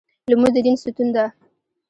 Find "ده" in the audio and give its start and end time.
1.15-1.25